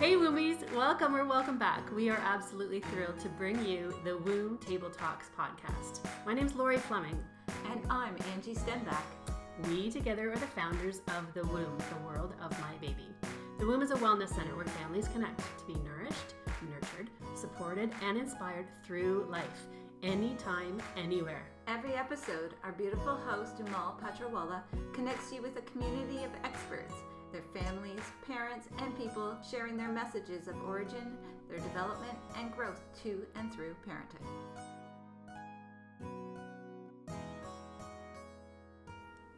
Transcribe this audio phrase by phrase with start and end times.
[0.00, 1.94] Hey Woomies, welcome or welcome back.
[1.94, 6.00] We are absolutely thrilled to bring you the Womb Table Talks podcast.
[6.24, 7.22] My name is Lori Fleming.
[7.70, 8.96] And I'm Angie Stenbach.
[9.68, 13.08] We together are the founders of The Womb, the world of my baby.
[13.58, 16.34] The Womb is a wellness center where families connect to be nourished,
[16.70, 19.66] nurtured, supported, and inspired through life,
[20.02, 21.44] anytime, anywhere.
[21.68, 24.62] Every episode, our beautiful host, Amal Patrawala,
[24.94, 26.94] connects you with a community of experts,
[27.32, 31.16] their families, parents, and people sharing their messages of origin,
[31.48, 34.26] their development, and growth to and through parenthood.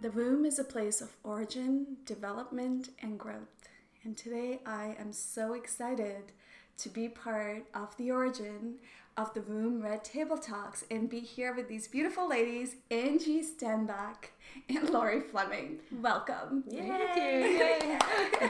[0.01, 3.69] The womb is a place of origin, development, and growth.
[4.03, 6.33] And today I am so excited
[6.79, 8.79] to be part of the origin
[9.17, 14.32] of the Womb Red Table Talks and be here with these beautiful ladies, Angie Stenbach
[14.69, 15.79] and Lori Fleming.
[16.01, 16.65] Welcome.
[16.69, 17.99] Yay!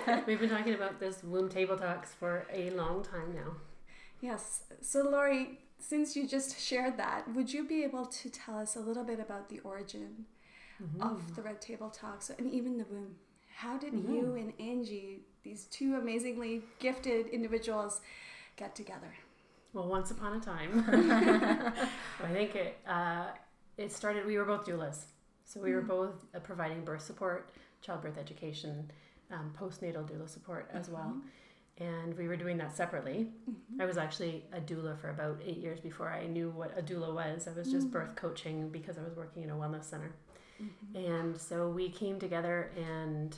[0.27, 3.53] We've been talking about this Womb Table Talks for a long time now.
[4.21, 4.63] Yes.
[4.81, 8.81] So, Lori, since you just shared that, would you be able to tell us a
[8.81, 10.27] little bit about the origin
[10.83, 11.03] mm-hmm.
[11.03, 13.17] of the Red Table Talks and even the womb?
[13.55, 14.15] How did mm-hmm.
[14.15, 18.01] you and Angie, these two amazingly gifted individuals,
[18.57, 19.15] get together?
[19.73, 20.85] Well, once upon a time,
[22.23, 23.29] I think it uh,
[23.79, 24.27] it started.
[24.27, 25.05] We were both doulas,
[25.53, 25.77] so we mm-hmm.
[25.77, 27.51] were both uh, providing birth support,
[27.81, 28.91] childbirth education,
[29.31, 31.29] um, postnatal doula support as well mm-hmm
[31.79, 33.29] and we were doing that separately.
[33.51, 33.81] Mm-hmm.
[33.81, 37.15] I was actually a doula for about eight years before I knew what a doula
[37.15, 37.49] was.
[37.49, 37.93] I was just mm-hmm.
[37.93, 40.13] birth coaching because I was working in a wellness center.
[40.63, 41.13] Mm-hmm.
[41.13, 43.37] And so we came together and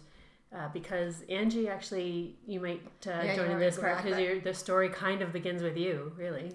[0.54, 4.88] uh, because Angie actually, you might uh, yeah, join in this part because the story
[4.88, 6.52] kind of begins with you, really.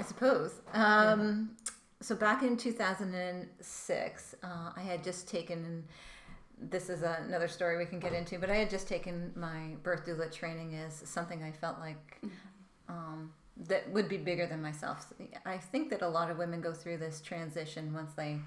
[0.00, 0.52] I suppose.
[0.72, 1.70] Um, yeah.
[2.04, 5.82] So back in 2006, uh, I had just taken
[6.60, 10.04] this is another story we can get into, but I had just taken my birth
[10.04, 12.20] doula training as something I felt like
[12.90, 13.32] um,
[13.68, 15.14] that would be bigger than myself.
[15.46, 18.38] I think that a lot of women go through this transition once they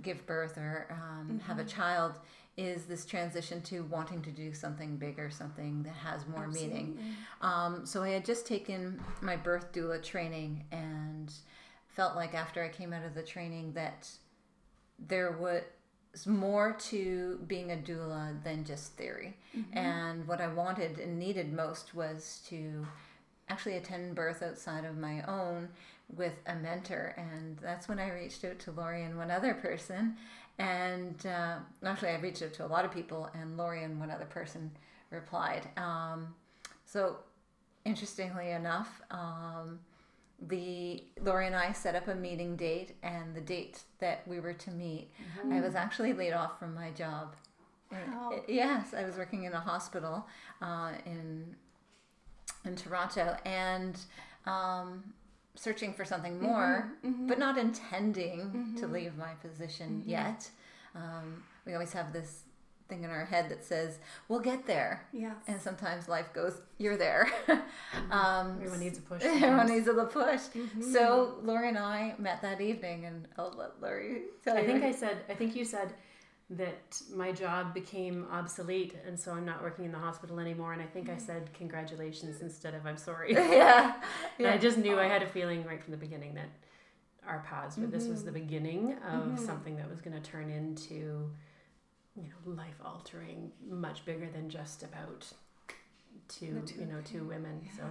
[0.00, 1.38] give birth or um, mm-hmm.
[1.48, 1.76] have a mm-hmm.
[1.76, 2.12] child
[2.56, 6.68] is this transition to wanting to do something bigger, something that has more Absolutely.
[6.68, 6.98] meaning.
[7.42, 11.32] Um, so I had just taken my birth doula training and
[11.94, 14.08] felt like after I came out of the training that
[14.98, 19.36] there was more to being a doula than just theory.
[19.56, 19.78] Mm-hmm.
[19.78, 22.86] And what I wanted and needed most was to
[23.48, 25.68] actually attend birth outside of my own
[26.14, 27.14] with a mentor.
[27.16, 30.16] And that's when I reached out to Lori and one other person.
[30.58, 34.10] And uh, actually, I reached out to a lot of people, and Lori and one
[34.10, 34.70] other person
[35.10, 35.68] replied.
[35.76, 36.32] Um,
[36.84, 37.16] so,
[37.84, 39.80] interestingly enough, um,
[40.48, 44.52] the Lori and I set up a meeting date, and the date that we were
[44.54, 45.52] to meet, mm-hmm.
[45.52, 47.34] I was actually laid off from my job.
[47.90, 48.42] Wow.
[48.48, 50.26] Yes, I was working in a hospital
[50.60, 51.54] uh, in
[52.64, 53.98] in Toronto, and
[54.46, 55.12] um,
[55.54, 57.26] searching for something more, mm-hmm, mm-hmm.
[57.28, 58.76] but not intending mm-hmm.
[58.76, 60.10] to leave my position mm-hmm.
[60.10, 60.50] yet.
[60.94, 62.42] Um, we always have this
[62.88, 65.06] thing in our head that says we'll get there.
[65.12, 65.34] Yeah.
[65.46, 67.28] And sometimes life goes, you're there.
[67.46, 68.12] Mm-hmm.
[68.12, 69.22] um, everyone needs a push.
[69.24, 70.40] Everyone needs a little push.
[70.40, 70.82] Mm-hmm.
[70.82, 74.66] So Lori and I met that evening, and I'll let Lori tell I you.
[74.66, 75.18] think I said.
[75.28, 75.94] I think you said
[76.50, 80.72] that my job became obsolete, and so I'm not working in the hospital anymore.
[80.72, 81.26] And I think I mm-hmm.
[81.26, 83.32] said congratulations instead of I'm sorry.
[83.34, 83.94] yeah.
[84.38, 84.52] yeah.
[84.52, 86.48] I just knew I had a feeling right from the beginning that
[87.26, 87.92] our paths, but mm-hmm.
[87.92, 88.40] this was the mm-hmm.
[88.40, 91.30] beginning of something that was going to turn into
[92.16, 95.32] you know life altering much bigger than just about
[96.28, 97.70] two, two you know two women yeah.
[97.76, 97.82] so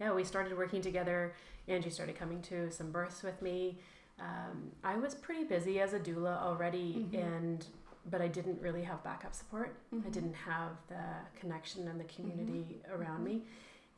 [0.00, 1.34] yeah we started working together
[1.66, 3.78] angie started coming to some births with me
[4.20, 7.16] um, i was pretty busy as a doula already mm-hmm.
[7.16, 7.66] and
[8.10, 10.06] but i didn't really have backup support mm-hmm.
[10.06, 11.02] i didn't have the
[11.38, 13.00] connection and the community mm-hmm.
[13.00, 13.42] around me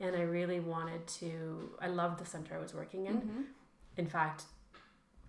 [0.00, 3.42] and i really wanted to i loved the center i was working in mm-hmm.
[3.98, 4.44] in fact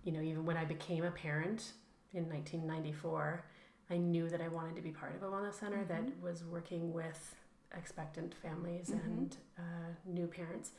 [0.04, 1.72] you know even when i became a parent
[2.14, 3.44] in 1994
[3.92, 6.06] I knew that I wanted to be part of a wellness center mm-hmm.
[6.06, 7.36] that was working with
[7.76, 9.06] expectant families mm-hmm.
[9.06, 10.72] and uh, new parents.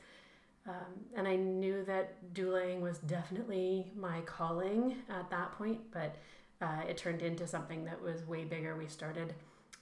[0.68, 6.15] Um, and I knew that doulaing was definitely my calling at that point, but
[6.62, 8.75] uh, it turned into something that was way bigger.
[8.75, 9.33] We started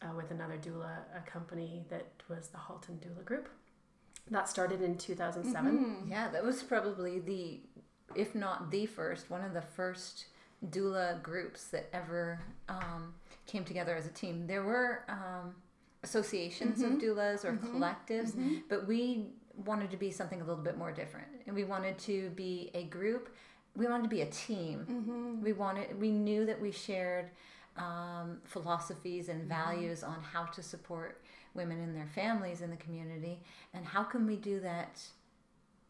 [0.01, 3.47] uh, with another doula, a company that was the Halton Doula Group.
[4.31, 5.71] That started in 2007.
[5.71, 6.11] Mm-hmm.
[6.11, 7.59] Yeah, that was probably the,
[8.15, 10.25] if not the first, one of the first
[10.69, 12.39] doula groups that ever
[12.69, 13.13] um,
[13.45, 14.47] came together as a team.
[14.47, 15.55] There were um,
[16.03, 16.95] associations mm-hmm.
[16.95, 17.75] of doulas or mm-hmm.
[17.75, 18.55] collectives, mm-hmm.
[18.69, 19.27] but we
[19.65, 21.27] wanted to be something a little bit more different.
[21.45, 23.29] And we wanted to be a group.
[23.75, 24.85] We wanted to be a team.
[24.89, 25.41] Mm-hmm.
[25.43, 25.99] We wanted.
[25.99, 27.29] We knew that we shared
[27.77, 29.49] um, philosophies and mm-hmm.
[29.49, 31.21] values on how to support
[31.53, 33.41] women and their families in the community,
[33.73, 35.01] and how can we do that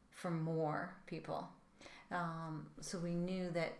[0.09, 1.49] for more people?
[2.11, 3.73] Um, so we knew that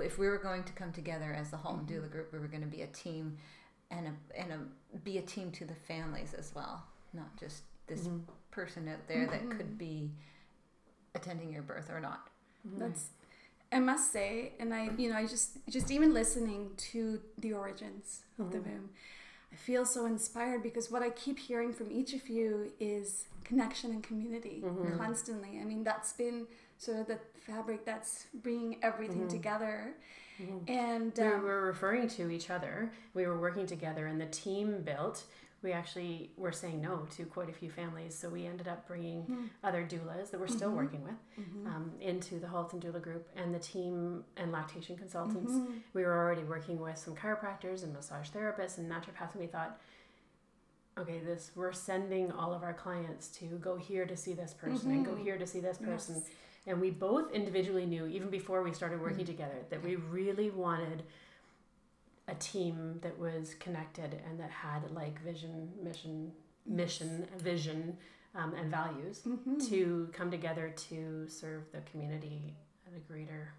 [0.00, 2.04] if we were going to come together as the Halton Mm-hmm.
[2.06, 3.36] Doula Group, we were going to be a team,
[3.90, 8.00] and a and a be a team to the families as well, not just this
[8.00, 8.18] Mm-hmm.
[8.50, 10.10] person out there that could be
[11.14, 12.28] attending your birth or not.
[12.78, 13.06] That's
[13.72, 18.20] I must say, and I you know I just just even listening to the origins
[18.38, 18.90] of the womb,
[19.52, 23.90] I feel so inspired because what I keep hearing from each of you is connection
[23.90, 24.62] and community
[24.98, 25.58] constantly.
[25.60, 26.46] I mean that's been
[26.82, 29.28] sort of the fabric that's bringing everything mm-hmm.
[29.28, 29.94] together,
[30.40, 30.58] mm-hmm.
[30.68, 32.92] and we um, were referring to each other.
[33.14, 35.24] We were working together, and the team built.
[35.62, 39.22] We actually were saying no to quite a few families, so we ended up bringing
[39.22, 39.44] hmm.
[39.62, 40.76] other doulas that we're still mm-hmm.
[40.76, 41.14] working with
[41.68, 45.52] um, into the Halton Doula Group and the team and lactation consultants.
[45.94, 49.78] We were already working with some chiropractors and massage therapists and naturopaths, and we thought,
[50.98, 54.90] okay, this we're sending all of our clients to go here to see this person
[54.90, 56.16] and go here to see this person.
[56.16, 56.28] Yes.
[56.66, 61.02] And we both individually knew, even before we started working together, that we really wanted
[62.28, 66.32] a team that was connected and that had like vision, mission,
[66.66, 67.96] mission, vision,
[68.34, 69.22] um, and values
[69.68, 72.54] to come together to serve the community
[72.86, 73.52] at a greater,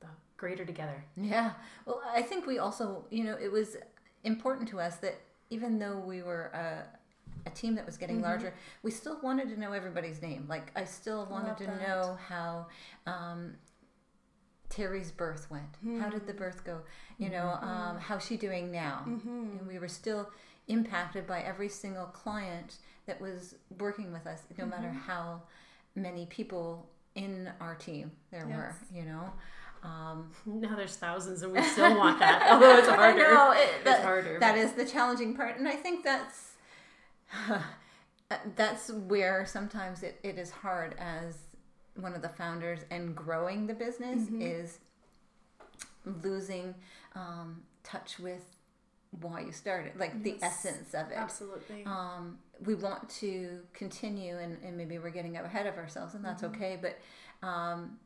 [0.00, 1.04] the greater together.
[1.16, 1.52] Yeah.
[1.86, 3.76] Well, I think we also, you know, it was
[4.24, 5.20] important to us that
[5.50, 6.84] even though we were a,
[7.46, 8.24] a team that was getting Mm-hmm.
[8.24, 10.46] larger, we still wanted to know everybody's name.
[10.48, 11.80] Like, I still wanted Love to that.
[11.88, 12.66] know how
[13.06, 13.54] um,
[14.68, 16.00] Terry's birth went.
[16.00, 16.80] How did the birth go?
[17.18, 19.02] You know, um, how's she doing now?
[19.06, 20.30] And we were still
[20.68, 22.76] impacted by every single client
[23.06, 25.42] that was working with us, no matter how
[25.96, 29.32] many people in our team there were, you know.
[29.82, 33.26] Um, Now there's thousands, and we still want that, although it's harder.
[33.26, 36.52] I know, it, It's harder, That but- is the challenging part, and I think that's
[38.56, 41.38] that's where sometimes it, it is hard as
[41.96, 44.78] one of the founders and growing the business is
[46.22, 46.74] losing
[47.14, 48.56] um, touch with
[49.20, 51.16] why you started, like the essence of it.
[51.16, 51.84] absolutely.
[51.84, 56.24] Um, we want to continue, and, and maybe we're getting up ahead of ourselves, and
[56.24, 56.78] that's okay.
[56.80, 56.98] But
[57.46, 57.98] um,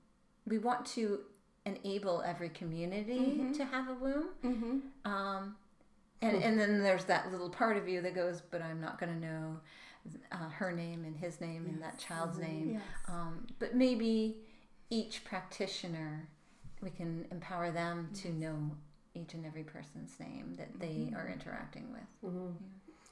[0.46, 1.20] we want to
[1.66, 4.28] enable every community to have a womb.
[4.42, 4.78] mm-hmm.
[5.10, 5.56] Um,
[6.24, 9.12] and, and then there's that little part of you that goes, but I'm not going
[9.12, 9.60] to know
[10.32, 12.72] uh, her name and his name and that child's name.
[12.74, 12.82] Yes.
[13.08, 14.38] Um, but maybe
[14.90, 16.28] each practitioner,
[16.82, 18.70] we can empower them to know
[19.14, 22.32] each and every person's name that they are interacting with.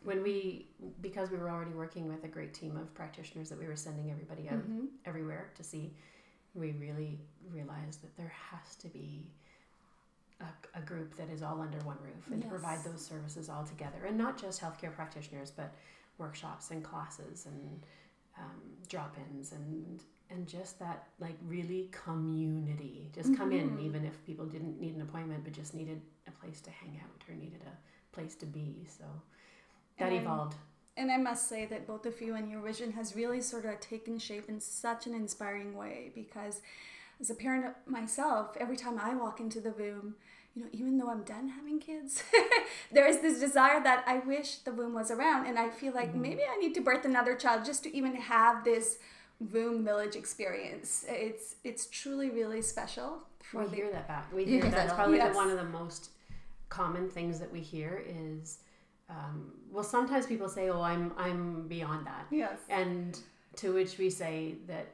[0.05, 0.67] when we
[1.01, 4.11] because we were already working with a great team of practitioners that we were sending
[4.11, 4.59] everybody out
[5.07, 5.95] everywhere to see
[6.55, 7.19] we really
[7.51, 9.27] realized that there has to be
[10.43, 13.65] a, a group that is all under one roof and to provide those services all
[13.65, 14.05] together.
[14.07, 15.73] And not just healthcare practitioners but
[16.19, 17.81] workshops and classes and
[18.39, 23.11] um, drop-ins and and just that like really community.
[23.15, 26.61] Just come in even if people didn't need an appointment but just needed a place
[26.63, 28.87] to hang out or needed a place to be.
[28.89, 29.05] So
[29.99, 30.57] that And evolved.
[30.97, 33.81] And I must say that both of you and your vision has really sort of
[33.81, 36.61] taken shape in such an inspiring way because
[37.23, 40.17] as a parent myself, every time I walk into the womb,
[40.55, 42.23] you know, even though I'm done having kids,
[42.93, 45.47] there is this desire that I wish the womb was around.
[45.47, 48.65] And I feel like maybe I need to birth another child just to even have
[48.65, 48.99] this
[49.41, 51.05] womb village experience.
[51.09, 54.93] It's it's truly really special for we the hear that back we hear that's that
[54.93, 56.11] a probably the, one of the most
[56.69, 58.59] common things that we hear is
[59.11, 62.57] um, well sometimes people say oh i'm i'm beyond that Yes.
[62.71, 63.19] and
[63.57, 64.87] to which we say that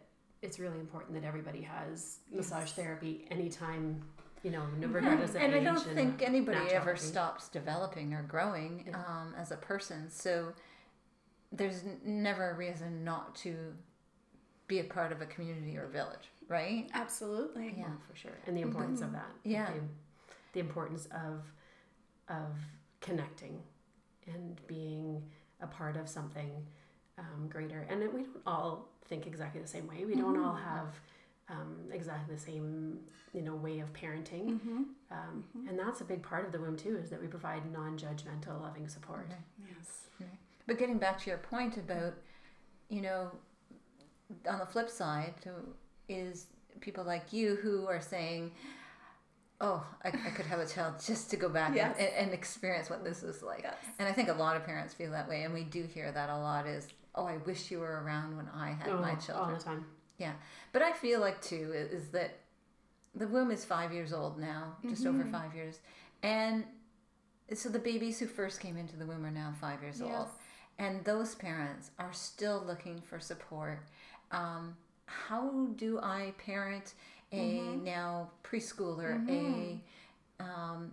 [0.42, 4.02] it's really important that everybody has massage therapy anytime
[4.45, 8.85] you know no regardless of and I don't think anybody ever stops developing or growing
[8.88, 8.97] Yeah.
[8.99, 10.11] um, as a person.
[10.11, 10.52] So
[11.50, 13.57] there's never a reason not to
[14.68, 16.88] be a part of a community or village, right?
[16.92, 17.75] Absolutely.
[17.78, 17.87] Yeah.
[17.88, 19.66] Oh, for sure and the importance of that Yeah.
[19.73, 19.80] the,
[20.52, 21.42] the importance of
[22.28, 22.54] of
[23.00, 23.61] connecting
[24.33, 25.23] and being
[25.61, 26.52] a part of something
[27.18, 30.94] um, greater and we don't all think exactly the same way we don't all have
[31.48, 32.98] um, exactly the same
[33.32, 34.60] you know way of parenting
[35.10, 38.60] um, and that's a big part of the womb too is that we provide non-judgmental
[38.60, 39.30] loving support.
[39.66, 40.06] Yes.
[40.66, 42.12] But getting back to your point about,
[42.90, 43.30] you know,
[44.46, 45.32] on the flip side,
[46.10, 46.48] is
[46.80, 48.52] people like you who are saying,
[49.62, 51.96] "Oh, I, I could have a child just to go back Yes.
[51.98, 53.76] and, and experience what this is like." Yes.
[53.98, 56.28] And I think a lot of parents feel that way, and we do hear that
[56.28, 56.66] a lot.
[56.66, 59.64] Is, "Oh, I wish you were around when I had Oh, my all children." the
[59.64, 59.87] time
[60.18, 60.32] Yeah,
[60.72, 62.30] but I feel like too is, that
[63.14, 65.80] the womb is five years old now, just over five years,
[66.22, 66.64] and
[67.54, 70.10] so the babies who first came into the womb are now five years Yes.
[70.12, 70.28] old,
[70.78, 73.80] and those parents are still looking for support.
[74.30, 76.94] Um, how do I parent
[77.32, 79.80] a now preschooler, a
[80.40, 80.92] um,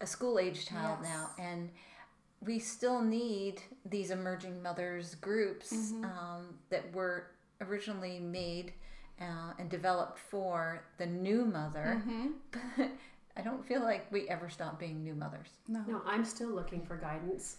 [0.00, 1.10] a school age child Yes.
[1.10, 1.70] now, and
[2.44, 6.04] we still need these emerging mothers groups Mm-hmm.
[6.04, 7.26] um, that were
[7.60, 8.72] originally made
[9.20, 12.02] uh, and developed for the new mother.
[12.06, 12.26] Mm-hmm.
[12.76, 12.90] But
[13.36, 15.48] I don't feel like we ever stop being new mothers.
[15.66, 15.82] No.
[15.88, 17.56] No, I'm still looking for guidance,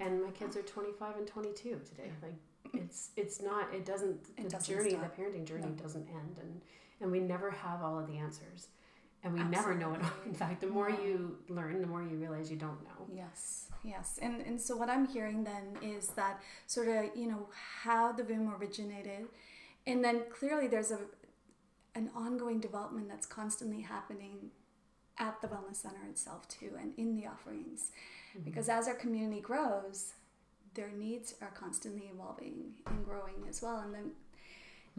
[0.00, 2.10] and my kids are 25 and 22 today.
[2.22, 2.34] Like,
[2.74, 3.72] it's it's not.
[3.72, 4.18] It doesn't.
[4.36, 5.14] It the doesn't journey, stop.
[5.14, 5.82] the parenting journey, No.
[5.82, 6.60] doesn't end, and
[7.00, 8.66] and we never have all of the answers,
[9.24, 10.10] and we never know it all.
[10.26, 13.06] In fact, the more you learn, the more you realize you don't know.
[13.14, 14.18] Yes, yes.
[14.20, 17.48] And and so what I'm hearing then is that sort of, you know,
[17.82, 19.26] how the womb originated.
[19.86, 20.98] And then clearly there's a
[21.94, 24.50] an ongoing development that's constantly happening
[25.18, 27.90] at the wellness center itself too and in the offerings.
[28.30, 28.44] Mm-hmm.
[28.44, 30.14] Because as our community grows,
[30.74, 33.80] their needs are constantly evolving and growing as well.
[33.80, 34.10] And then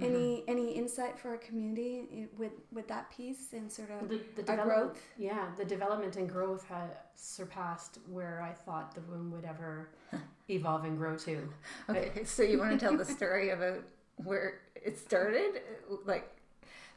[0.02, 4.42] any any insight for our community with with that piece and sort of The, the
[4.52, 5.02] our development, growth?
[5.18, 9.90] yeah, the development and growth had surpassed where I thought the womb would ever
[10.50, 11.48] evolve and grow to.
[11.90, 13.84] Okay, so you want to tell the story about
[14.18, 15.62] where it started?
[16.06, 16.28] Like,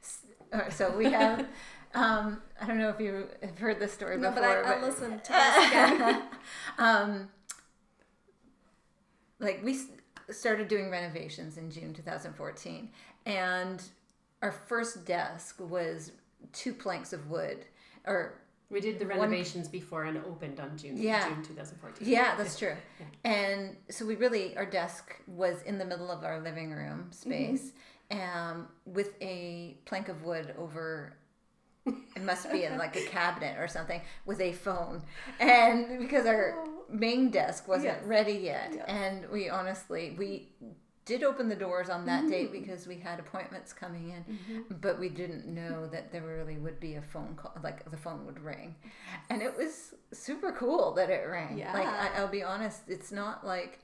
[0.03, 0.23] s-
[0.53, 1.41] all right, so we have,
[1.95, 4.63] um, I don't know if you have heard this story No, before.
[4.63, 6.23] but I, I'll listen to this again.
[6.79, 7.29] um,
[9.39, 9.87] like we s-
[10.31, 12.91] started doing renovations in June 2014,
[13.27, 13.83] and
[14.43, 16.13] our first desk was
[16.53, 17.65] two planks of wood,
[18.07, 21.29] or We did the One- renovations before and opened on June Yeah.
[21.29, 22.09] June 2014.
[22.09, 22.75] yeah, that's true.
[22.99, 23.07] Yeah.
[23.31, 27.71] And so we really, our desk was in the middle of our living room space,
[28.11, 31.17] um, with a plank of wood over.
[31.87, 35.05] It must be in like a cabinet or something with a phone,
[35.39, 36.57] and because our
[36.89, 38.05] main desk wasn't Yes.
[38.05, 38.85] ready yet, Yes.
[38.89, 40.49] and we honestly we
[41.05, 42.61] did open the doors on that date Mm-hmm.
[42.61, 46.97] because we had appointments coming in, but we didn't know that there really would be
[46.97, 48.75] a phone call, like the phone would ring,
[49.31, 51.59] and it was super cool that it rang.
[51.59, 53.79] Like I, i'll be honest, it's not like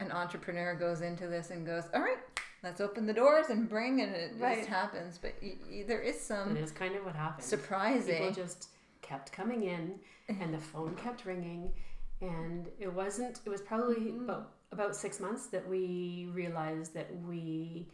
[0.00, 2.18] an entrepreneur goes into this and goes, "All right,
[2.62, 4.58] let's open the doors and bring," and it Right.
[4.58, 5.18] just happens.
[5.18, 7.44] But y- y- there is some It is kind of what happened.
[7.44, 8.18] surprising.
[8.18, 8.68] People just
[9.02, 9.98] kept coming in,
[10.28, 11.72] and the phone kept ringing,
[12.20, 13.40] and it wasn't.
[13.44, 17.88] It was probably about about six months that we realized that we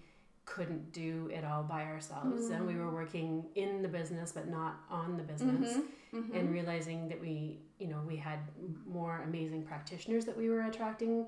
[0.44, 4.80] couldn't do it all by ourselves, and we were working in the business but not
[4.90, 5.78] on the business,
[6.12, 8.38] and realizing that we, you know, we had
[8.86, 11.26] more amazing practitioners that we were attracting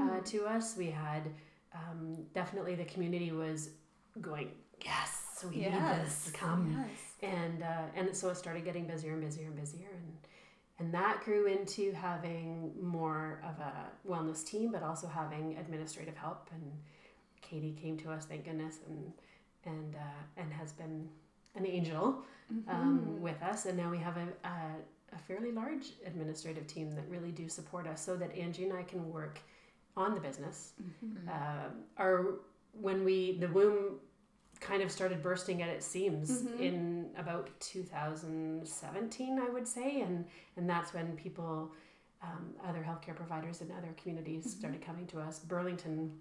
[0.00, 0.76] uh, to us.
[0.76, 1.22] We had
[1.74, 3.70] um, definitely the community was
[4.20, 4.50] going,
[4.84, 5.72] yes, we need
[6.04, 6.76] this, come.
[6.78, 7.30] Yes.
[7.30, 9.88] and uh, and so it started getting busier and busier and busier.
[9.92, 10.12] And
[10.82, 13.72] and that grew into having more of a
[14.08, 16.50] wellness team but also having administrative help.
[16.52, 16.72] And
[17.40, 19.12] Katie came to us thank goodness and
[19.64, 21.08] and uh, and has been
[21.54, 22.24] an angel
[22.68, 23.66] um, with us.
[23.66, 27.86] And now we have a, a, a fairly large administrative team that really do support
[27.86, 29.38] us so that Angie and I can work
[29.96, 30.72] on the business.
[31.30, 32.40] Uh, our
[32.80, 34.00] when we the womb
[34.62, 36.62] kind of started bursting at its seams mm-hmm.
[36.62, 40.24] in about 2017 i would say and
[40.56, 41.72] and that's when people
[42.22, 44.58] um, other healthcare providers in other communities mm-hmm.
[44.60, 46.12] started coming to us burlington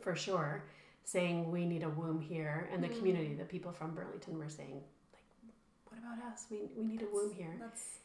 [0.00, 0.64] for sure
[1.04, 2.98] saying we need a womb here and the mm.
[2.98, 5.22] community the people from burlington were saying like
[5.92, 6.46] what about us?
[6.50, 7.54] We, we need a womb here.
[7.58, 7.98] That's,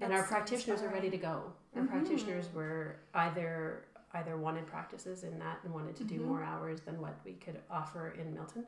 [0.00, 1.52] and our that's practitioners are ready to go.
[1.74, 1.86] Our mm-hmm.
[1.86, 7.00] practitioners were either either wanted practices in that and wanted to do more hours than
[7.00, 8.66] what we could offer in Milton,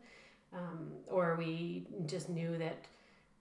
[0.53, 2.85] um, or we just knew that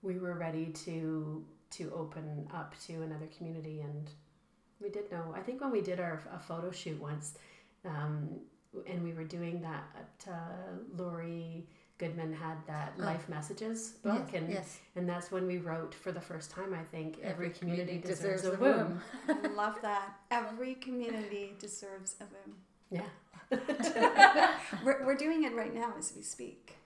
[0.02, 4.10] we were ready to to open up to another community, and
[4.80, 5.34] we did know.
[5.36, 7.34] I think when we did our a photo shoot once,
[7.84, 8.28] um,
[8.86, 11.66] and we were doing that, at, uh, Lori
[11.98, 13.04] Goodman had that Oh.
[13.04, 14.78] life messages book, yes, and yes.
[14.96, 16.74] and that's when we wrote for the first time.
[16.74, 19.00] I think every, Every community, community deserves, deserves a womb.
[19.28, 19.56] womb.
[19.56, 20.14] Love that.
[20.30, 22.56] Every community deserves a womb.
[22.90, 23.08] Yeah,
[24.84, 26.76] We're, we're doing it right now as we speak.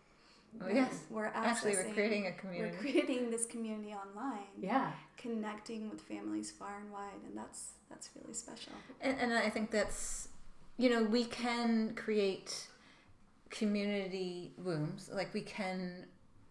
[0.61, 1.00] Oh, yes.
[1.11, 2.73] We're Actually, we're creating a community.
[2.75, 8.11] We're creating this community online, yeah, connecting with families far and wide, and that's that's
[8.21, 8.73] really special.
[9.00, 10.29] And, and I think that's,
[10.77, 12.67] you know, we can create
[13.50, 15.09] community wombs.
[15.12, 16.07] Like we can,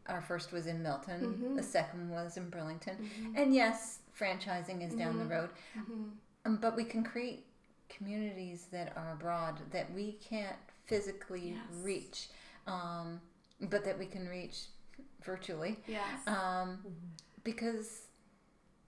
[0.08, 3.10] our first was in Milton, the second was in Burlington.
[3.36, 5.50] And yes, franchising is down the road.
[6.46, 7.46] Um, but we can create
[7.90, 11.84] communities that are abroad that we can't physically Yes.
[11.84, 12.28] reach,
[12.66, 13.22] um,
[13.62, 14.66] but that we can reach
[15.24, 15.78] virtually.
[15.88, 16.28] Yes.
[16.28, 16.80] um,
[17.44, 18.02] because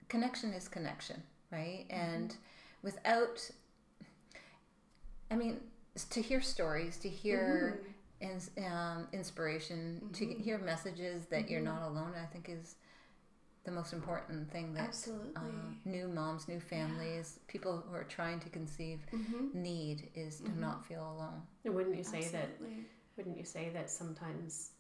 [0.09, 1.21] connection is connection,
[1.51, 1.85] right?
[1.89, 2.35] And
[2.83, 3.49] without
[5.31, 5.59] I mean,
[6.09, 7.81] to hear stories, to hear
[8.19, 10.39] ins- um, inspiration, to Mhm.
[10.41, 11.65] hear messages that you're Mhm.
[11.65, 12.75] not alone, I think is
[13.63, 15.31] the most important thing that Absolutely.
[15.35, 19.53] uh, new moms, new families, people who are trying to conceive Mhm.
[19.53, 20.57] need is to Mhm.
[20.57, 21.45] not feel alone.
[21.63, 22.49] And wouldn't you say that?
[23.19, 23.31] Absolutely.
[23.31, 24.71] Wouldn't you say that sometimes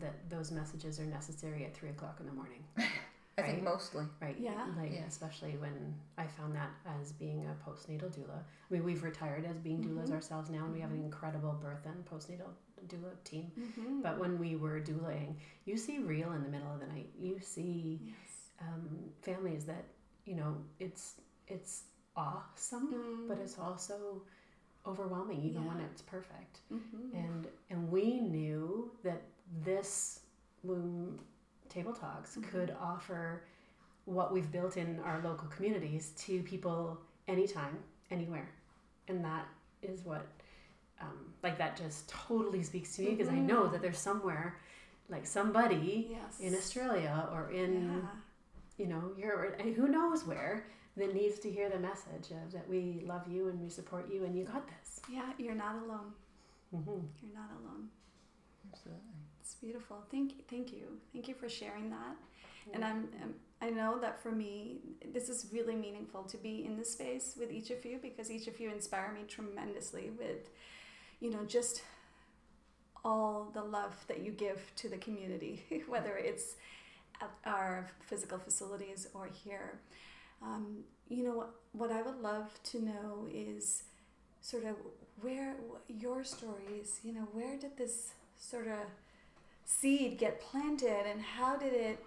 [0.00, 2.64] that those messages are necessary at three o'clock in the morning?
[3.38, 4.04] I think mostly.
[4.20, 4.36] Right.
[4.40, 4.66] Yeah.
[4.78, 5.04] Like Yeah.
[5.06, 8.38] especially when I found that as being a postnatal doula.
[8.38, 10.14] I mean, we've retired as being doulas Mhm.
[10.14, 11.04] ourselves now, and we have an Mhm.
[11.04, 12.48] incredible birth and postnatal
[12.86, 13.52] doula team.
[13.54, 14.02] Mhm.
[14.02, 17.10] But when we were doulaing, you see real in the middle of the night.
[17.18, 18.14] You see yes.
[18.58, 19.84] um, families that
[20.24, 21.84] you know it's it's
[22.16, 23.28] awesome, Mm.
[23.28, 24.22] but it's also
[24.86, 26.60] overwhelming even when it's perfect.
[26.72, 27.14] Mhm.
[27.14, 29.22] And and we knew that
[29.64, 30.20] this
[30.62, 31.18] womb
[31.68, 32.44] table talks Mhm.
[32.44, 33.42] could offer
[34.04, 38.48] what we've built in our local communities to people anytime, anywhere,
[39.08, 39.48] and that
[39.82, 40.26] is what
[41.00, 44.58] um, like that just totally speaks to me because I know that there's somewhere
[45.08, 46.40] like somebody yes.
[46.40, 48.08] in Australia or in yeah.
[48.78, 53.02] you know Europe who knows where that needs to hear the message of that we
[53.06, 55.00] love you and we support you and you got this.
[55.10, 56.12] yeah, you're not alone.
[56.70, 57.88] hmm You're not alone.
[58.72, 59.02] Absolutely.
[59.40, 59.98] It's beautiful.
[60.10, 60.42] Thank you.
[60.50, 60.98] Thank you.
[61.12, 62.16] Thank you for sharing that.
[62.72, 64.78] And I'm, um, I know that for me,
[65.12, 68.48] this is really meaningful to be in this space with each of you because each
[68.48, 70.50] of you inspire me tremendously with,
[71.20, 71.82] you know, just
[73.04, 76.56] all the love that you give to the community, whether it's
[77.22, 79.78] at our physical facilities or here.
[80.42, 83.84] Um, you know, what, what I would love to know is
[84.40, 84.76] sort of
[85.20, 85.54] where
[85.88, 88.86] your stories, you know, where did this sort of
[89.64, 92.04] seed get planted and how did it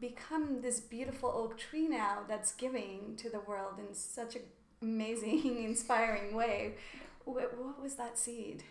[0.00, 4.42] become this beautiful oak tree now that's giving to the world in such an
[4.80, 6.74] amazing, inspiring way?
[7.24, 8.64] What, what was that seed?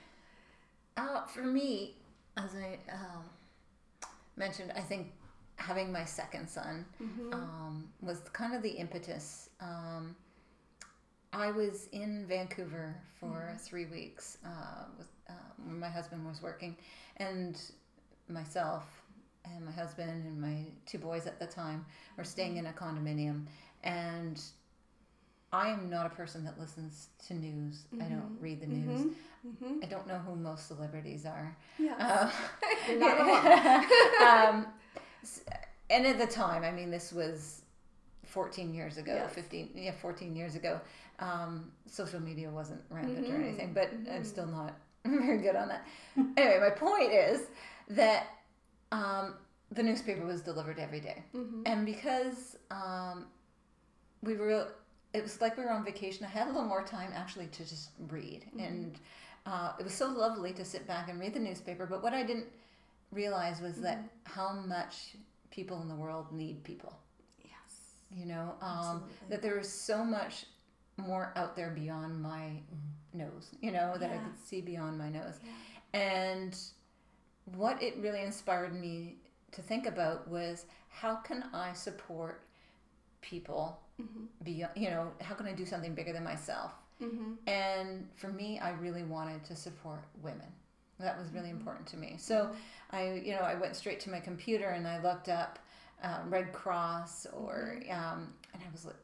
[0.97, 1.95] Uh, for me,
[2.35, 3.23] as I um,
[4.35, 5.11] mentioned, I think
[5.61, 7.33] having my second son Mm-hmm.
[7.33, 9.49] um, was kind of the impetus.
[9.59, 10.15] Um,
[11.33, 15.33] I was in Vancouver for three weeks uh, with, uh,
[15.65, 16.75] when my husband was working,
[17.17, 17.59] and
[18.27, 18.83] myself
[19.45, 21.85] and my husband and my two boys at the time
[22.17, 23.45] were staying in a condominium.
[23.83, 24.41] And
[25.53, 27.83] I am not a person that listens to news.
[27.99, 28.41] I don't Mhm.
[28.41, 29.01] read the news.
[29.47, 29.79] Mm-hmm.
[29.83, 31.55] I don't know who most celebrities are.
[31.79, 32.29] Yeah.
[32.89, 34.65] Um, not um,
[35.89, 37.61] and at the time, I mean, this was
[38.25, 39.33] 14 years ago, Yes.
[39.33, 40.79] 15, yeah, 14 years ago.
[41.19, 44.25] Um, social media wasn't rampant or Mhm, anything, but I'm mhm.
[44.25, 44.73] still not
[45.05, 45.85] very good on that.
[46.37, 47.47] anyway, my point is
[47.89, 48.27] that
[48.91, 49.35] um,
[49.71, 51.23] the newspaper was delivered every day.
[51.35, 51.63] Mm-hmm.
[51.65, 53.27] And because um,
[54.23, 54.67] we were,
[55.13, 57.63] it was like we were on vacation, I had a little more time actually to
[57.67, 58.45] just read.
[58.55, 58.67] Mhm.
[58.67, 58.99] And
[59.45, 61.85] uh, it was so lovely to sit back and read the newspaper.
[61.85, 62.45] But what I didn't
[63.11, 64.07] realize was that Mm-hmm.
[64.39, 65.15] how much
[65.49, 66.97] people in the world need people.
[67.43, 67.95] Yes.
[68.09, 70.45] You know, um, that there is so much
[70.97, 72.51] more out there beyond my
[73.13, 75.35] nose, you know, that I could see beyond my nose.
[75.43, 75.99] Yeah.
[75.99, 76.57] And
[77.55, 79.17] what it really inspired me
[79.51, 82.43] to think about was how can I support
[83.21, 84.25] people Mm-hmm.
[84.43, 86.71] beyond, you know, how can I do something bigger than myself?
[87.03, 87.33] Mm-hmm.
[87.47, 90.47] And for me, I really wanted to support women.
[90.99, 91.59] That was really Mhm.
[91.59, 92.15] important to me.
[92.17, 92.51] So
[92.91, 95.59] I, you know, I went straight to my computer and I looked up
[96.03, 98.95] uh, Red Cross or, um, and I was like,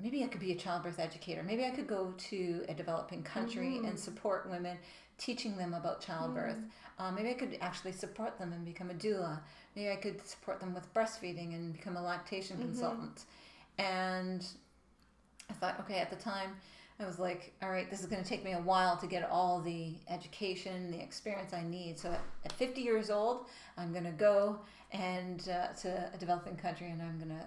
[0.00, 1.42] maybe I could be a childbirth educator.
[1.42, 3.88] Maybe I could go to a developing country Mhm.
[3.88, 4.76] and support women,
[5.18, 6.58] teaching them about childbirth.
[6.98, 9.40] Uh, maybe I could actually support them and become a doula.
[9.76, 12.62] Maybe I could support them with breastfeeding and become a lactation Mhm.
[12.62, 13.24] consultant.
[13.78, 14.46] And
[15.48, 16.56] I thought, okay, at the time,
[17.00, 19.28] I was like, all right, this is going to take me a while to get
[19.28, 21.98] all the education, the experience I need.
[21.98, 24.60] So at, at 50 years old, I'm going to go
[24.92, 27.44] and uh, to a developing country and I'm going to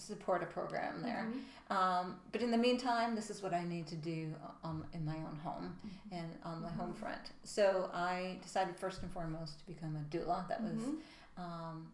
[0.00, 1.26] support a program there.
[1.28, 1.74] Mhm.
[1.74, 5.16] Um, but in the meantime, this is what I need to do um, in my
[5.16, 6.14] own home Mm-hmm.
[6.16, 7.30] and on my home front.
[7.42, 10.46] So I decided first and foremost to become a doula.
[10.48, 10.96] That was Mhm.
[11.38, 11.92] um,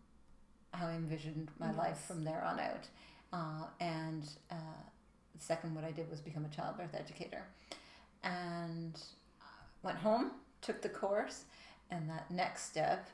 [0.73, 2.89] how I envisioned my life from there on out.
[3.33, 4.55] Uh, and uh,
[5.43, 7.43] second, what I did was become a childbirth educator.
[8.23, 8.95] And
[9.41, 9.45] uh,
[9.83, 11.45] went home, took the course,
[11.91, 13.09] and that next step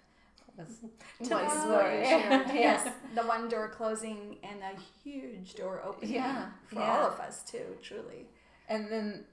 [0.59, 0.69] was
[1.21, 2.45] was Wow.
[2.53, 6.99] yes, the one door closing and a huge door opening Yeah, for yeah.
[6.99, 8.27] all of us too, truly.
[8.69, 9.25] and then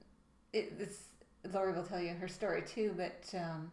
[0.52, 1.04] it, this
[1.52, 3.72] Lori will tell you her story too, but um,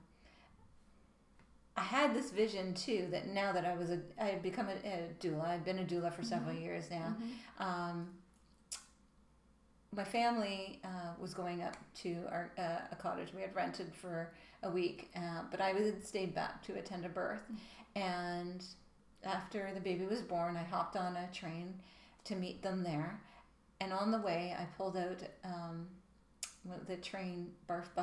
[1.77, 4.73] I had this vision too that now that I was a I had become a,
[4.87, 7.15] a doula, I'd been a doula for several years now.
[7.59, 8.09] Um,
[9.95, 14.31] my family uh, was going up to our uh, a cottage we had rented for
[14.63, 17.41] a week, uh, but I had stayed back to attend a birth.
[17.95, 18.63] And
[19.23, 21.73] after the baby was born, I hopped on a train
[22.25, 23.19] to meet them there.
[23.81, 25.87] And on the way, I pulled out um,
[26.87, 27.85] the train barf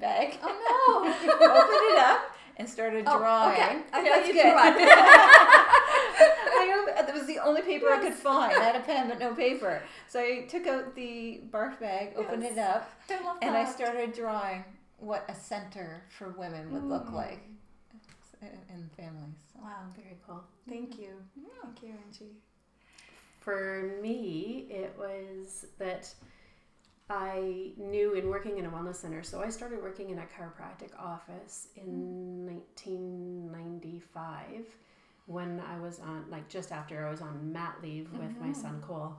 [0.00, 0.38] bag.
[0.42, 1.08] Oh no!
[1.50, 2.22] opened it up
[2.56, 3.52] and started Oh, drawing.
[3.54, 3.82] okay.
[3.92, 4.56] I thought you good.
[6.72, 6.92] threw.
[6.94, 8.52] I op- that was the only paper I could find.
[8.54, 9.82] I had a pen but no paper.
[10.08, 12.52] So I took out the barf bag, opened Yes.
[12.52, 14.64] it up, I love and I started drawing
[14.98, 17.12] what a center for women would look Mm.
[17.14, 17.40] like
[18.42, 19.38] in families.
[19.60, 19.70] Wow.
[19.96, 20.42] Very cool.
[20.68, 21.08] Thank you.
[21.62, 22.36] Thank you, Angie.
[23.40, 26.12] For me, it was that
[27.08, 29.22] I knew in working in a wellness center.
[29.22, 34.66] So I started working in a chiropractic office in 1995
[35.26, 38.80] when I was on, like just after I was on mat leave with my son
[38.82, 38.86] oh.
[38.86, 39.16] Cole.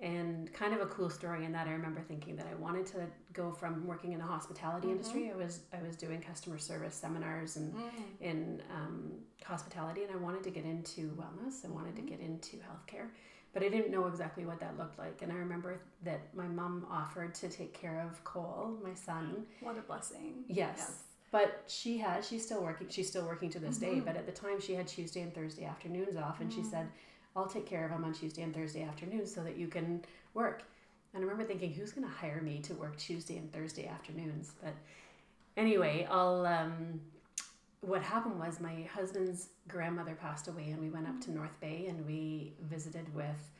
[0.00, 3.06] And kind of a cool story in that I remember thinking that I wanted to
[3.32, 4.96] go from working in the hospitality mm-hmm.
[4.96, 5.30] industry.
[5.30, 7.90] I was I was doing customer service seminars and mm.
[8.20, 9.12] in um,
[9.44, 11.64] hospitality, and I wanted to get into wellness.
[11.64, 12.10] I wanted to mm-hmm.
[12.10, 13.06] get into healthcare,
[13.52, 15.22] but I didn't know exactly what that looked like.
[15.22, 19.46] And I remember that my mom offered to take care of Cole, my son.
[19.60, 20.44] What a blessing.
[20.48, 21.04] Yes.
[21.34, 23.96] But she has, she's still working, she's still working to this day.
[23.96, 24.06] Mm-hmm.
[24.06, 26.70] But at the time, she had Tuesday and Thursday afternoons off, and she mm.
[26.70, 26.86] said,
[27.34, 30.62] I'll take care of him on Tuesday and Thursday afternoons so that you can work.
[31.12, 34.52] And I remember thinking, who's going to hire me to work Tuesday and Thursday afternoons?
[34.62, 34.74] But
[35.56, 37.00] anyway, I'll, um,
[37.80, 41.34] what happened was my husband's grandmother passed away, and we went up to mm.
[41.34, 43.50] North Bay and we visited with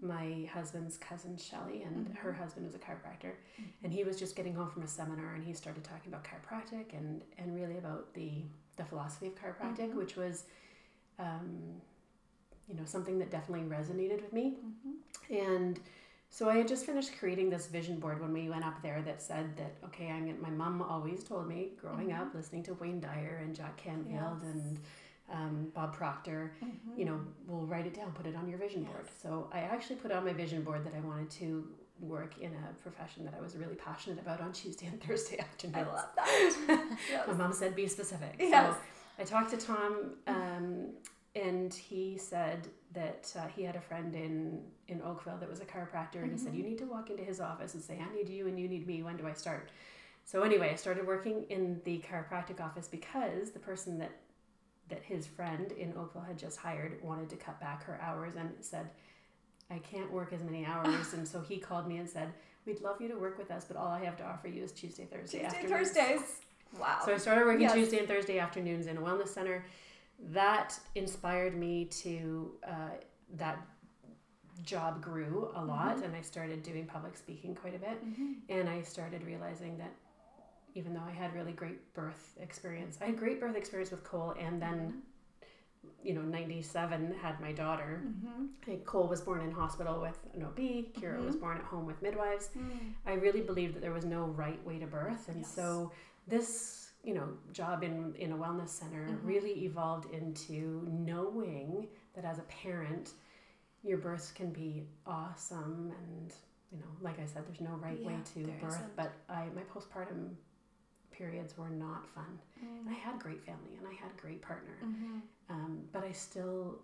[0.00, 2.16] my husband's cousin Shelley, and mm-hmm.
[2.16, 3.84] her husband is a chiropractor, mm-hmm.
[3.84, 6.96] and he was just getting home from a seminar, and he started talking about chiropractic
[6.96, 8.42] and and really about the
[8.76, 9.98] the philosophy of chiropractic, mm-hmm.
[9.98, 10.44] which was,
[11.18, 11.58] um,
[12.68, 14.54] you know, something that definitely resonated with me,
[15.30, 15.80] and.
[16.30, 19.22] So I had just finished creating this vision board when we went up there that
[19.22, 23.40] said that okay, I'm my mom always told me growing up listening to Wayne Dyer
[23.42, 24.52] and Jack Canfield Yes.
[24.52, 24.78] and
[25.32, 26.52] um, Bob Proctor,
[26.96, 29.08] you know, we'll write it down, put it on your vision board.
[29.22, 31.66] So I actually put on my vision board that I wanted to
[32.00, 35.76] work in a profession that I was really passionate about on Tuesday and Thursday afternoons.
[35.76, 36.98] I love that.
[37.28, 38.36] My mom said be specific.
[38.38, 38.74] Yes.
[38.74, 38.78] So
[39.18, 40.90] I talked to Tom, um,
[41.34, 45.64] and he said that uh, he had a friend in in Oakville that was a
[45.64, 48.28] chiropractor, and he said you need to walk into his office and say I need
[48.28, 49.02] you and you need me.
[49.02, 49.70] When do I start?
[50.24, 54.12] So anyway, I started working in the chiropractic office because the person that
[54.88, 58.50] that his friend in Oakville had just hired wanted to cut back her hours and
[58.60, 58.88] said,
[59.70, 61.12] I can't work as many hours.
[61.14, 62.32] and so he called me and said,
[62.66, 64.72] We'd love you to work with us, but all I have to offer you is
[64.72, 66.40] Tuesday, Thursday Tuesday, afternoons." Thursdays.
[66.78, 66.98] Wow.
[67.02, 67.72] So I started working Yes.
[67.72, 69.64] Tuesday and Thursday afternoons in a wellness center.
[70.32, 72.90] That inspired me to, uh,
[73.36, 73.58] that
[74.64, 78.02] job grew a lot and I started doing public speaking quite a bit.
[78.50, 79.94] And I started realizing that
[80.78, 84.34] even though I had really great birth experience, I had great birth experience with Cole
[84.38, 86.06] and then, mm-hmm.
[86.06, 88.02] you know, 97 had my daughter.
[88.06, 88.70] Mm-hmm.
[88.70, 90.58] And Cole was born in hospital with an OB.
[90.94, 91.40] Kira was mm-hmm.
[91.40, 92.50] born at home with midwives.
[92.56, 92.92] Mm.
[93.04, 95.28] I really believed that there was no right way to birth.
[95.28, 95.52] And Yes.
[95.52, 95.90] so
[96.28, 99.26] this, you know, job in, in a wellness center Mm-hmm.
[99.26, 103.06] really evolved into knowing that as a parent,
[103.82, 106.32] your births can be awesome and
[106.70, 108.96] you know, like I said, there's no right way to birth, isn't.
[108.96, 110.34] but I my postpartum
[111.18, 112.38] periods were not fun.
[112.64, 112.86] Mm.
[112.86, 114.76] And I had great family and I had a great partner.
[114.84, 115.18] Mm-hmm.
[115.50, 116.78] Um, but I still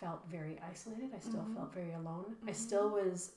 [0.00, 1.10] felt very isolated.
[1.14, 1.54] I still Mhm.
[1.56, 2.36] felt very alone.
[2.46, 2.54] I Mhm.
[2.54, 3.32] still was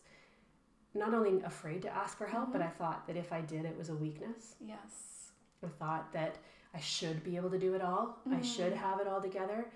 [0.94, 2.66] not only afraid to ask for help, but Mhm.
[2.66, 4.56] I thought that if I did, it was a weakness.
[4.60, 5.32] Yes.
[5.64, 6.38] I thought that
[6.74, 8.20] I should be able to do it all.
[8.30, 8.78] I should Mhm.
[8.78, 9.72] have it all together.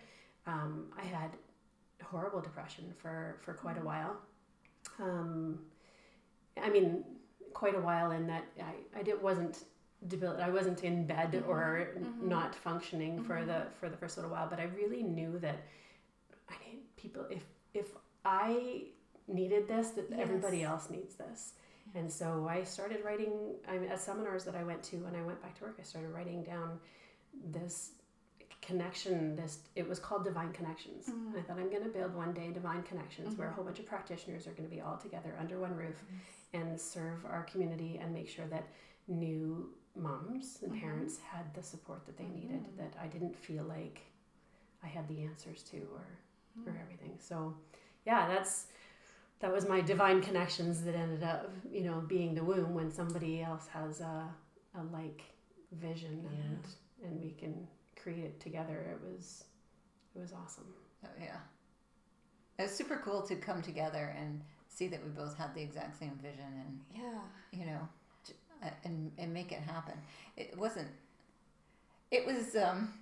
[0.46, 1.32] Um, I had
[2.04, 4.22] horrible depression for, for quite a while.
[5.00, 5.66] Um,
[6.58, 7.04] I mean,
[7.54, 9.66] quite a while in that I, I did, wasn't
[10.08, 12.22] debil- I wasn't in bed or Mhm.
[12.24, 13.46] not functioning for Mhm.
[13.48, 15.60] the for the first little while, but I really knew that
[16.50, 18.88] I need people if if I
[19.28, 21.54] needed this, that everybody else needs this.
[21.94, 25.22] And so I started writing I mean, at seminars that I went to when I
[25.24, 26.80] went back to work, I started writing down
[27.34, 27.94] this
[28.62, 31.38] connection this it was called divine connections Mm.
[31.38, 33.56] i thought i'm going to build one day divine connections where a Mhm.
[33.56, 36.04] whole bunch of practitioners are going to be all together under one roof
[36.54, 38.64] and serve our community and make sure that
[39.08, 40.80] new moms and Mhm.
[40.82, 42.78] parents had the support that they needed Mhm.
[42.78, 44.02] that i didn't feel like
[44.84, 46.06] i had the answers to or
[46.66, 46.82] or Mm.
[46.82, 47.56] everything so
[48.06, 48.68] yeah that's
[49.40, 53.42] that was my divine connections that ended up you know being the womb when somebody
[53.42, 54.34] else has a,
[54.76, 55.22] a like
[55.72, 56.68] vision and
[57.04, 59.44] and we can create it together it was
[60.16, 61.40] it was awesome Oh, yeah.
[62.58, 66.00] It was super cool to come together and see that we both had the exact
[66.00, 67.22] same vision and Yeah.
[67.52, 67.88] you know,
[68.84, 69.94] and and make it happen.
[70.38, 70.90] It wasn't.
[72.12, 72.56] It was.
[72.56, 72.94] um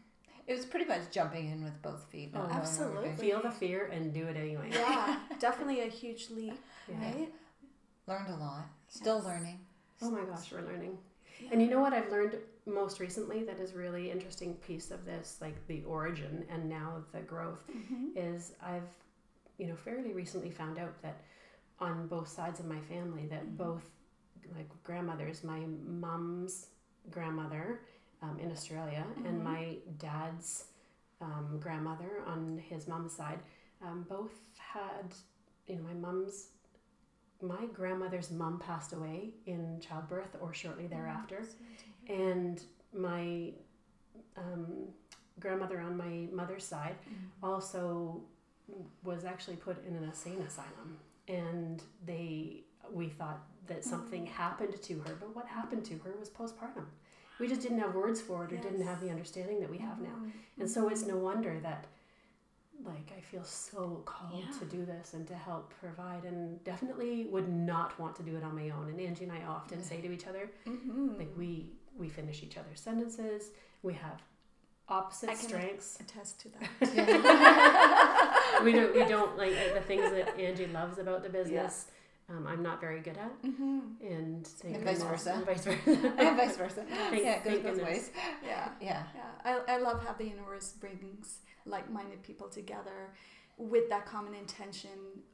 [0.47, 2.31] It was pretty much jumping in with both feet.
[2.33, 3.11] Oh, knowing what we're doing.
[3.11, 3.11] absolutely.
[3.29, 4.69] Feel the fear and do it anyway.
[4.71, 5.19] Yeah.
[5.39, 6.95] Definitely a huge leap, Yeah.
[7.05, 7.33] right?
[8.07, 8.65] Learned a lot.
[8.89, 9.25] Still Yes.
[9.25, 9.59] learning.
[10.01, 10.97] Oh my gosh, we're learning.
[11.51, 12.35] And you know what I've learned
[12.65, 17.19] most recently that is really interesting piece of this, like the origin and now the
[17.21, 18.07] growth, Mm-hmm.
[18.17, 18.89] is I've,
[19.57, 21.21] you know, fairly recently found out that
[21.79, 23.57] on both sides of my family that Mhm.
[23.57, 23.89] both
[24.55, 26.67] like grandmothers, my mom's
[27.09, 27.81] grandmother
[28.21, 29.43] um, in Australia and Mhm.
[29.43, 30.65] my dad's
[31.21, 33.39] um, grandmother on his mom's side,
[33.81, 35.13] um, both had,
[35.67, 36.49] you know, my mom's,
[37.41, 41.43] my grandmother's mom passed away in childbirth or shortly thereafter.
[42.07, 42.61] And
[42.93, 43.53] my
[44.37, 44.87] um,
[45.39, 46.95] grandmother on my mother's side
[47.41, 48.21] also
[49.03, 50.97] was actually put in an insane asylum.
[51.27, 56.29] And they we thought that something happened to her but what happened to her was
[56.29, 56.85] postpartum.
[57.39, 59.99] We just didn't have words for it or didn't have the understanding that we have
[59.99, 60.15] now.
[60.59, 61.85] And so it's no wonder that
[62.85, 64.59] like i feel so called Yeah.
[64.59, 68.43] to do this and to help provide and definitely would not want to do it
[68.43, 68.87] on my own.
[68.89, 71.17] And angie and i often say to each other Mm-hmm.
[71.17, 73.51] like we we finish each other's sentences.
[73.83, 74.19] We have
[74.89, 75.97] opposite strengths.
[76.01, 76.69] attest to that.
[78.63, 81.85] we don't we don't like the things that angie loves about the business
[82.29, 83.79] um, i'm not very good at mm-hmm.
[84.01, 85.33] and, thank And vice versa.
[85.33, 86.85] and vice versa and vice versa.
[86.89, 88.11] Thank- yeah, it goes thank both ways.
[88.45, 88.69] Yeah.
[88.81, 89.03] Yeah.
[89.15, 93.13] Yeah, I, I love how the universe brings like-minded people together
[93.57, 94.89] with that common intention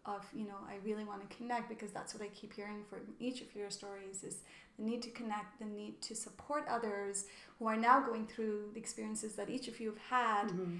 [0.05, 2.99] of you know I really want to connect because that's what I keep hearing from
[3.19, 4.37] each of your stories is
[4.77, 7.25] the need to connect, the need to support others
[7.57, 10.79] who are now going through the experiences that each of you have had Mhm.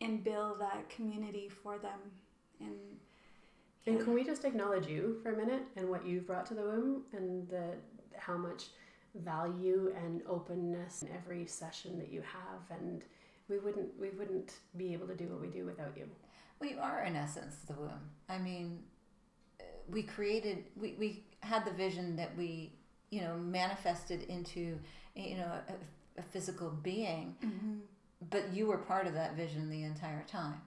[0.00, 2.00] and build that community for them
[2.60, 2.76] and
[3.86, 6.62] and can we just acknowledge you for a minute and what you've brought to the
[6.62, 7.74] womb and the
[8.16, 8.66] how much
[9.14, 12.78] value and openness in every session that you have?
[12.78, 13.02] And
[13.48, 16.08] we wouldn't we wouldn't be able to do what we do without you.
[16.60, 17.90] We are, in essence, the womb.
[18.28, 18.78] I mean,
[19.60, 22.72] uh, we created, we, we had the vision that we,
[23.10, 24.78] you know, manifested into,
[25.16, 27.34] you know, a, a physical being,
[28.30, 30.60] but you were part of that vision the entire time,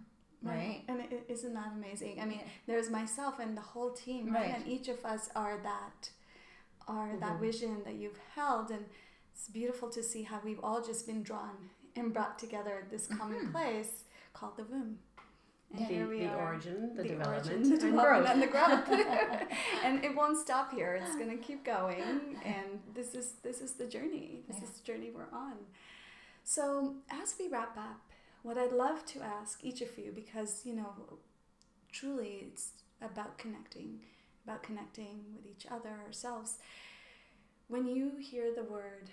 [0.45, 0.84] right?
[0.88, 2.19] And is isn't that amazing?
[2.21, 4.41] I mean, there's myself and the whole team, right?
[4.45, 4.55] Right.
[4.55, 6.10] And each of us are that,
[6.88, 7.39] are that Mhm.
[7.39, 8.86] vision that you've held, and
[9.34, 13.08] it's beautiful to see how we've all just been drawn and brought together at this
[13.08, 13.51] common Mhm.
[13.51, 14.03] place
[14.34, 14.99] called the womb.
[15.71, 16.45] And the, here we the are.
[16.53, 19.51] origin the, the development origin, the and development growth and the growth.
[19.84, 20.93] and it won't stop here.
[20.95, 24.43] It's going to keep going, and this is this is the journey.
[24.47, 24.65] This Yeah.
[24.65, 25.58] is the journey we're on.
[26.43, 28.01] So as we wrap up,
[28.45, 30.93] what I'd love to ask each of you, because you know,
[31.91, 32.69] truly, it's
[33.01, 33.99] about connecting,
[34.45, 36.60] about connecting with each other, ourselves.
[37.67, 39.10] When you hear the word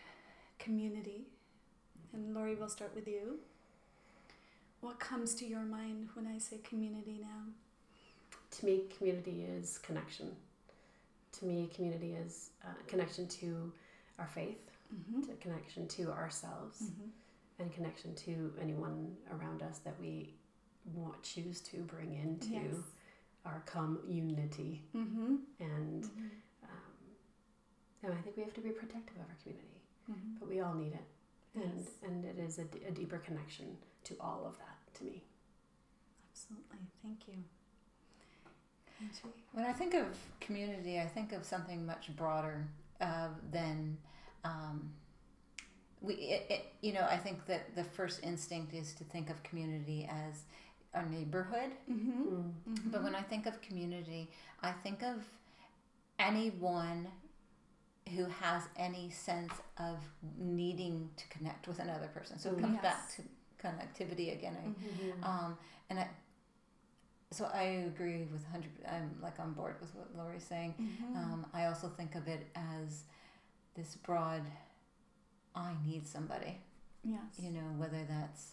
[0.58, 1.22] community,
[2.12, 3.38] and Lori, we'll start with you.
[4.82, 7.52] What comes to your mind when I say community now?
[8.58, 10.30] to me community is connection
[11.38, 13.72] to me community is uh, connection to
[14.18, 14.58] our faith
[14.94, 15.22] Mm-hmm.
[15.22, 16.82] to connection to ourselves
[17.58, 20.34] and connection to anyone around us that we
[20.94, 22.74] want choose to bring into Yes.
[23.44, 25.36] our community Mm-hmm.
[25.60, 26.04] and
[26.64, 26.94] um,
[28.02, 29.68] and I think we have to be protective of our community
[30.10, 30.34] Mm-hmm.
[30.40, 31.04] but we all need it
[31.54, 31.88] and Yes.
[32.04, 35.22] and it is a, d- a deeper connection to all of that to me
[36.34, 36.78] Absolutely.
[37.02, 37.34] Thank you.
[39.52, 40.06] When I think of
[40.40, 42.66] community, I think of something much broader
[43.00, 43.96] uh, than
[44.44, 44.92] um,
[46.02, 46.14] we.
[46.14, 50.08] It, it, you know, I think that the first instinct is to think of community
[50.10, 50.42] as
[50.94, 51.70] our neighborhood.
[51.90, 52.70] Mm-hmm.
[52.70, 52.92] Mm.
[52.92, 54.30] But when I think of community,
[54.62, 55.24] I think of
[56.18, 57.08] anyone
[58.14, 59.98] who has any sense of
[60.38, 62.38] needing to connect with another person.
[62.38, 63.22] So it comes back to
[63.62, 64.74] connectivity again.
[64.78, 65.24] Mm-hmm.
[65.24, 65.56] um,
[65.88, 66.08] and I,
[67.30, 68.72] so I agree with hundred.
[68.86, 70.74] I'm like on board with what Lori's saying.
[70.80, 71.16] Mm-hmm.
[71.16, 73.04] Um, I also think of it as
[73.76, 74.42] this broad.
[75.54, 76.60] I need somebody.
[77.04, 77.20] yes.
[77.38, 78.52] You know, whether that's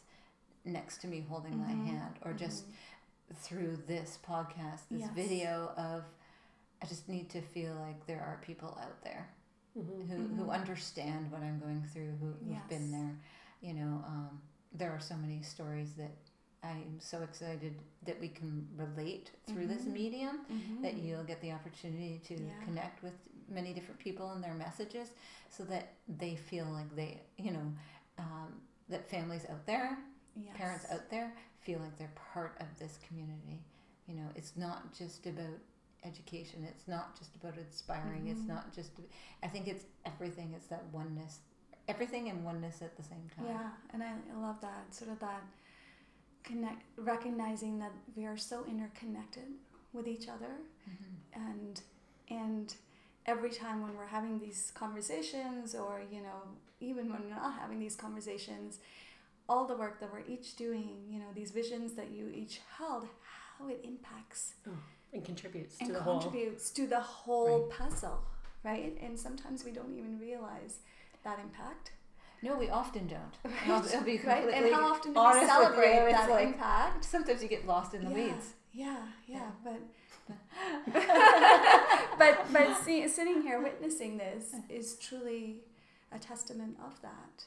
[0.65, 1.59] next to me holding Mhm.
[1.67, 2.65] my hand or just
[3.35, 5.11] through this podcast, this Yes.
[5.13, 6.03] video of.
[6.81, 9.29] I just need to feel like there are people out there
[9.77, 10.07] Mhm.
[10.07, 10.49] who, who Mhm.
[10.53, 13.15] understand what I'm going through, who, who've been there.
[13.61, 16.11] You know, um, there are so many stories that
[16.63, 19.91] I'm so excited that we can relate through this Mhm.
[19.93, 20.81] medium Mm-hmm.
[20.81, 22.63] that you'll get the opportunity to Yeah.
[22.63, 23.13] connect with
[23.51, 25.09] many different people and their messages
[25.49, 27.73] so that they feel like they, you know,
[28.17, 28.53] um,
[28.89, 29.97] that families out there,
[30.35, 30.55] yes.
[30.55, 33.61] parents out there feel like they're part of this community.
[34.07, 35.59] You know, it's not just about
[36.03, 36.65] education.
[36.67, 38.27] It's not just about inspiring.
[38.27, 38.47] It's Mhm.
[38.47, 38.91] not just.
[39.43, 40.53] I think it's everything.
[40.55, 41.39] It's that oneness,
[41.87, 43.45] everything and oneness at the same time.
[43.45, 45.43] Yeah, and I, I love that sort of that
[46.43, 49.47] connect, recognizing that we are so interconnected
[49.93, 50.57] with each other,
[50.89, 51.15] Mhm.
[51.33, 51.81] and
[52.29, 52.75] and
[53.29, 56.39] every time when we're having these conversations, or you know,
[56.79, 58.79] even when we're not having these conversations,
[59.47, 63.07] all the work that we're each doing, you know, these visions that you each held,
[63.57, 64.71] how it impacts oh,
[65.13, 66.19] and contributes and to the whole.
[66.19, 68.19] contributes to the whole puzzle,
[68.63, 68.97] right?
[69.01, 70.79] And sometimes we don't even realize
[71.23, 71.91] that impact.
[72.41, 73.35] No, we often don't.
[73.43, 74.47] Right, I'll, I'll be right?
[74.49, 77.05] And how often do we celebrate that like- impact?
[77.05, 78.53] Sometimes you get lost in the yeah, weeds.
[78.71, 79.51] Yeah, yeah, Yeah.
[79.63, 79.79] but
[82.17, 85.61] but but see, sitting here witnessing this is truly
[86.11, 87.45] a testament of that.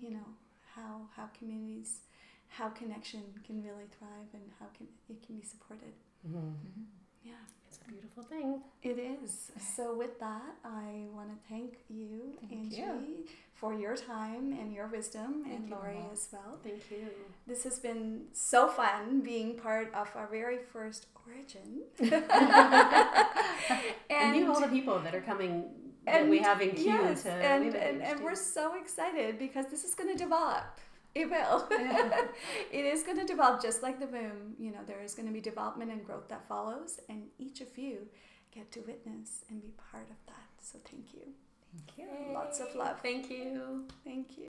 [0.00, 0.28] You know
[0.74, 2.00] how how communities,
[2.48, 5.94] how connection can really thrive, and how can it can be supported.
[6.26, 6.34] Mhm.
[6.34, 6.84] Mhm.
[7.24, 7.44] Yeah.
[7.70, 8.62] It's a beautiful thing.
[8.82, 9.52] It is.
[9.76, 13.24] So with that, I want to thank you, Thank Angie, you.
[13.54, 16.58] for your time and your wisdom, Thank and you, Lori as well.
[16.64, 17.06] Thank you.
[17.46, 21.82] This has been so fun being part of our very first origin.
[24.10, 25.66] And, you all the people that are coming
[26.06, 29.84] that we have in queue yes, to and, and, and we're so excited because this
[29.84, 30.80] is going to develop.
[31.14, 31.66] It will.
[31.70, 34.54] it is going to develop just like the womb.
[34.58, 37.76] You know, there is going to be development and growth that follows, and each of
[37.76, 38.06] you
[38.54, 40.48] get to witness and be part of that.
[40.62, 41.22] So thank you.
[41.72, 42.32] Thank you.
[42.32, 43.00] Lots of love.
[43.00, 43.84] Thank you.
[44.04, 44.49] Thank you.